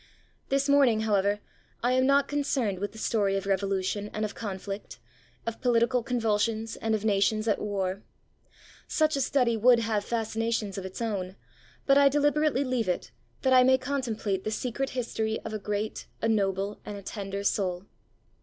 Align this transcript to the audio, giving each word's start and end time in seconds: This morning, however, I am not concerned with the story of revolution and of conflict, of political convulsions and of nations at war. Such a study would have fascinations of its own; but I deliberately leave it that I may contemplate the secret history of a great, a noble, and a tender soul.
This 0.49 0.67
morning, 0.67 1.01
however, 1.01 1.41
I 1.83 1.91
am 1.91 2.07
not 2.07 2.27
concerned 2.27 2.79
with 2.79 2.91
the 2.91 2.97
story 2.97 3.37
of 3.37 3.45
revolution 3.45 4.09
and 4.15 4.25
of 4.25 4.33
conflict, 4.33 4.97
of 5.45 5.61
political 5.61 6.01
convulsions 6.01 6.75
and 6.75 6.95
of 6.95 7.05
nations 7.05 7.47
at 7.47 7.61
war. 7.61 8.01
Such 8.87 9.15
a 9.15 9.21
study 9.21 9.55
would 9.55 9.77
have 9.77 10.03
fascinations 10.03 10.75
of 10.79 10.87
its 10.87 11.03
own; 11.03 11.35
but 11.85 11.99
I 11.99 12.09
deliberately 12.09 12.63
leave 12.63 12.89
it 12.89 13.11
that 13.43 13.53
I 13.53 13.61
may 13.61 13.77
contemplate 13.77 14.43
the 14.43 14.49
secret 14.49 14.89
history 14.97 15.39
of 15.45 15.53
a 15.53 15.59
great, 15.59 16.07
a 16.19 16.27
noble, 16.27 16.79
and 16.83 16.97
a 16.97 17.03
tender 17.03 17.43
soul. 17.43 17.85